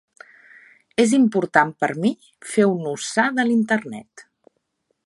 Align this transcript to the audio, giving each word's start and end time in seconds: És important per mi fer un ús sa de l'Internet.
És 1.03 1.13
important 1.17 1.75
per 1.83 1.91
mi 2.05 2.13
fer 2.55 2.67
un 2.73 2.89
ús 2.95 3.13
sa 3.13 3.31
de 3.39 3.47
l'Internet. 3.51 4.27